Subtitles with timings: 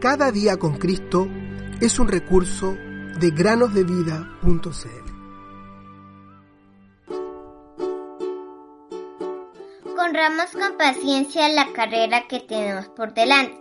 [0.00, 1.28] Cada día con Cristo
[1.78, 4.30] es un recurso de granosdevida.cl.
[9.94, 13.60] Corramos con paciencia la carrera que tenemos por delante,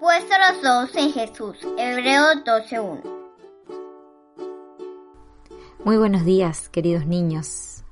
[0.00, 1.56] puesto los ojos en Jesús.
[1.78, 3.02] Hebreos 12.1.
[5.84, 7.84] Muy buenos días, queridos niños.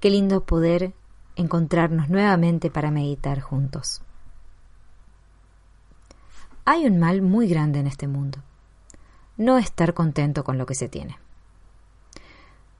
[0.00, 0.94] Qué lindo poder
[1.36, 4.00] encontrarnos nuevamente para meditar juntos.
[6.64, 8.38] Hay un mal muy grande en este mundo.
[9.36, 11.18] No estar contento con lo que se tiene.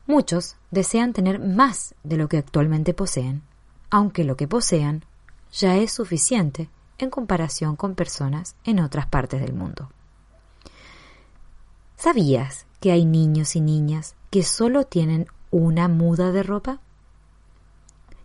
[0.06, 3.42] Muchos desean tener más de lo que actualmente poseen,
[3.90, 5.04] aunque lo que posean
[5.52, 9.90] ya es suficiente en comparación con personas en otras partes del mundo.
[11.96, 16.80] ¿Sabías que hay niños y niñas que solo tienen una muda de ropa?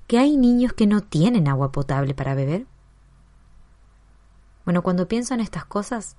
[0.07, 2.67] ¿Que hay niños que no tienen agua potable para beber?
[4.65, 6.15] Bueno, cuando pienso en estas cosas,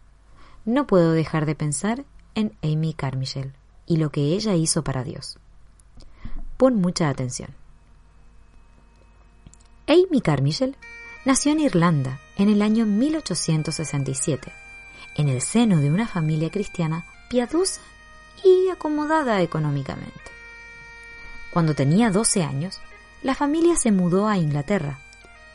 [0.65, 2.05] no puedo dejar de pensar
[2.35, 3.53] en Amy Carmichael
[3.87, 5.39] y lo que ella hizo para Dios.
[6.57, 7.51] Pon mucha atención.
[9.89, 10.77] Amy Carmichael
[11.25, 14.53] nació en Irlanda en el año 1867,
[15.17, 17.81] en el seno de una familia cristiana piadosa
[18.45, 20.21] y acomodada económicamente.
[21.53, 22.81] Cuando tenía 12 años,
[23.23, 24.99] la familia se mudó a Inglaterra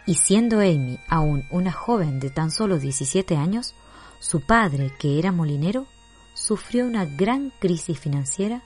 [0.06, 3.76] y siendo Amy aún una joven de tan solo 17 años,
[4.20, 5.88] su padre, que era molinero,
[6.34, 8.62] sufrió una gran crisis financiera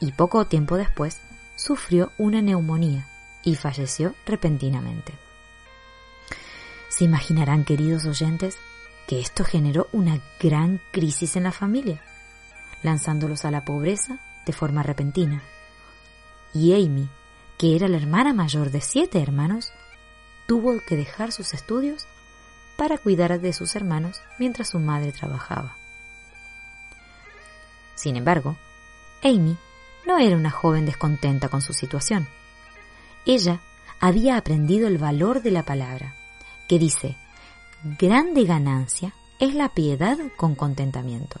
[0.00, 1.20] y poco tiempo después
[1.56, 3.08] sufrió una neumonía
[3.42, 5.14] y falleció repentinamente.
[6.88, 8.56] Se imaginarán, queridos oyentes,
[9.06, 12.02] que esto generó una gran crisis en la familia,
[12.82, 15.42] lanzándolos a la pobreza de forma repentina.
[16.52, 17.08] Y Amy,
[17.58, 19.72] que era la hermana mayor de siete hermanos,
[20.46, 22.06] tuvo que dejar sus estudios
[22.76, 25.76] para cuidar de sus hermanos mientras su madre trabajaba.
[27.94, 28.56] Sin embargo,
[29.22, 29.56] Amy
[30.06, 32.28] no era una joven descontenta con su situación.
[33.24, 33.60] Ella
[33.98, 36.14] había aprendido el valor de la palabra,
[36.68, 37.16] que dice,
[37.98, 41.40] grande ganancia es la piedad con contentamiento.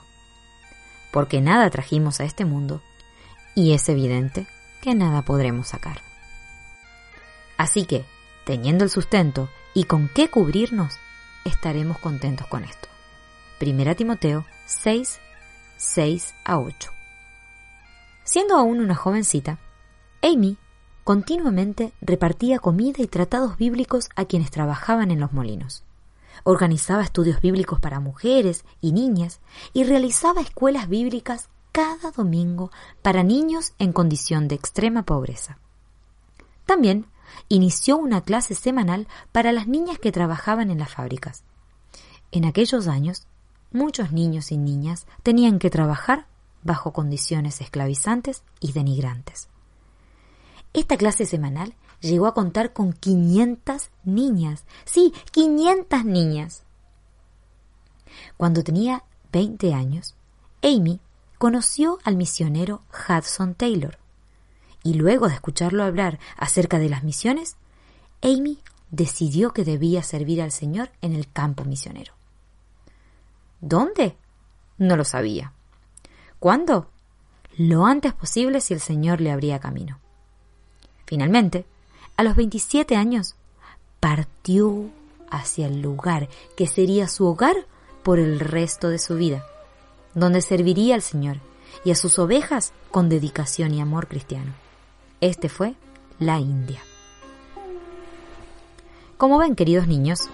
[1.12, 2.82] Porque nada trajimos a este mundo
[3.54, 4.46] y es evidente
[4.80, 6.02] que nada podremos sacar.
[7.56, 8.04] Así que,
[8.46, 10.98] teniendo el sustento y con qué cubrirnos,
[11.44, 12.88] estaremos contentos con esto.
[13.58, 15.18] Primera Timoteo 6,
[15.76, 16.90] 6 a 8.
[18.22, 19.58] Siendo aún una jovencita,
[20.22, 20.56] Amy
[21.02, 25.82] continuamente repartía comida y tratados bíblicos a quienes trabajaban en los molinos.
[26.44, 29.40] Organizaba estudios bíblicos para mujeres y niñas
[29.72, 32.70] y realizaba escuelas bíblicas cada domingo
[33.02, 35.58] para niños en condición de extrema pobreza.
[36.64, 37.06] También
[37.48, 41.44] inició una clase semanal para las niñas que trabajaban en las fábricas.
[42.32, 43.26] En aquellos años,
[43.72, 46.26] muchos niños y niñas tenían que trabajar
[46.62, 49.48] bajo condiciones esclavizantes y denigrantes.
[50.72, 54.64] Esta clase semanal llegó a contar con 500 niñas.
[54.84, 56.64] Sí, 500 niñas.
[58.36, 60.14] Cuando tenía 20 años,
[60.62, 61.00] Amy
[61.38, 63.98] conoció al misionero Hudson Taylor,
[64.86, 67.56] y luego de escucharlo hablar acerca de las misiones,
[68.22, 68.60] Amy
[68.92, 72.12] decidió que debía servir al Señor en el campo misionero.
[73.60, 74.16] ¿Dónde?
[74.78, 75.52] No lo sabía.
[76.38, 76.88] ¿Cuándo?
[77.56, 79.98] Lo antes posible si el Señor le abría camino.
[81.04, 81.66] Finalmente,
[82.16, 83.34] a los 27 años,
[83.98, 84.88] partió
[85.32, 87.56] hacia el lugar que sería su hogar
[88.04, 89.44] por el resto de su vida,
[90.14, 91.38] donde serviría al Señor
[91.84, 94.65] y a sus ovejas con dedicación y amor cristiano.
[95.20, 95.74] Este fue
[96.18, 96.82] la India.
[99.16, 100.28] Como ven, queridos niños,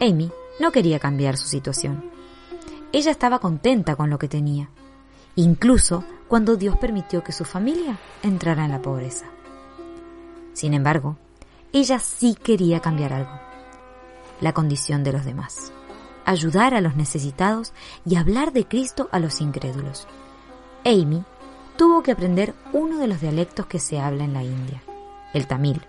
[0.00, 2.10] Amy no quería cambiar su situación.
[2.92, 4.70] Ella estaba contenta con lo que tenía,
[5.34, 9.26] incluso cuando Dios permitió que su familia entrara en la pobreza.
[10.54, 11.18] Sin embargo,
[11.74, 13.38] ella sí quería cambiar algo,
[14.40, 15.72] la condición de los demás,
[16.24, 17.74] ayudar a los necesitados
[18.06, 20.08] y hablar de Cristo a los incrédulos.
[20.86, 21.22] Amy
[21.76, 24.82] tuvo que aprender uno de los dialectos que se habla en la India,
[25.34, 25.82] el tamil,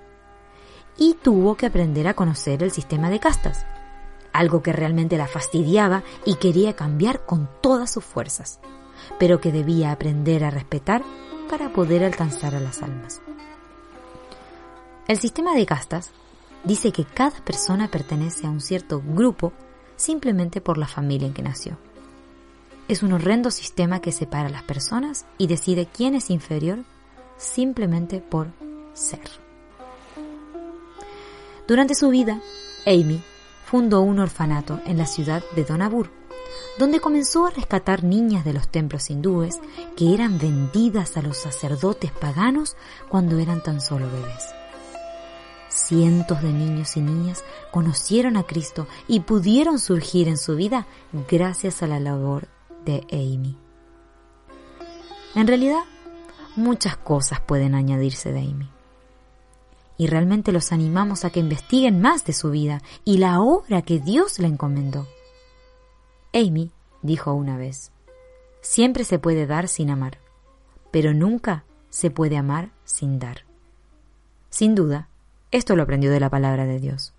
[0.97, 3.65] y tuvo que aprender a conocer el sistema de castas,
[4.33, 8.59] algo que realmente la fastidiaba y quería cambiar con todas sus fuerzas,
[9.19, 11.03] pero que debía aprender a respetar
[11.49, 13.21] para poder alcanzar a las almas.
[15.07, 16.11] El sistema de castas
[16.63, 19.53] dice que cada persona pertenece a un cierto grupo
[19.95, 21.77] simplemente por la familia en que nació.
[22.87, 26.85] Es un horrendo sistema que separa a las personas y decide quién es inferior
[27.37, 28.47] simplemente por
[28.93, 29.19] ser.
[31.67, 32.39] Durante su vida,
[32.85, 33.21] Amy
[33.65, 36.11] fundó un orfanato en la ciudad de Donabur,
[36.79, 39.59] donde comenzó a rescatar niñas de los templos hindúes
[39.97, 42.77] que eran vendidas a los sacerdotes paganos
[43.09, 44.45] cuando eran tan solo bebés.
[45.67, 50.87] Cientos de niños y niñas conocieron a Cristo y pudieron surgir en su vida
[51.27, 52.47] gracias a la labor
[52.87, 53.57] de Amy.
[55.35, 55.83] En realidad,
[56.55, 58.69] muchas cosas pueden añadirse de Amy.
[59.97, 63.99] Y realmente los animamos a que investiguen más de su vida y la obra que
[63.99, 65.05] Dios le encomendó.
[66.33, 67.91] Amy dijo una vez,
[68.61, 70.19] siempre se puede dar sin amar,
[70.91, 73.43] pero nunca se puede amar sin dar.
[74.49, 75.09] Sin duda,
[75.51, 77.13] esto lo aprendió de la palabra de Dios.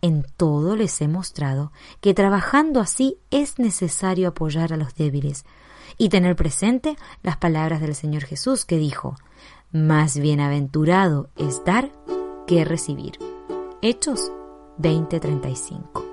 [0.00, 5.44] En todo les he mostrado que trabajando así es necesario apoyar a los débiles
[5.96, 9.16] y tener presente las palabras del Señor Jesús que dijo,
[9.72, 11.90] más bienaventurado es dar
[12.46, 13.18] que recibir.
[13.82, 14.32] Hechos
[14.78, 16.07] 20:35.